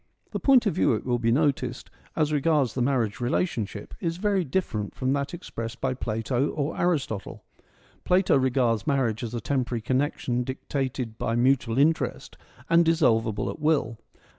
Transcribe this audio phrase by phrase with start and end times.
[0.31, 4.43] The point of view, it will be noticed, as regards the marriage relationship, is very
[4.43, 7.43] different from that expressed by Plato or Aristotle.
[8.03, 12.35] Plato regards marriage as a temporary connection dictated by mutual interest
[12.67, 13.99] and dissolvable at will.